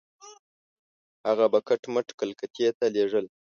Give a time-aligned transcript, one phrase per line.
[1.27, 3.25] هغه به کټ مټ کلکتې ته لېږل.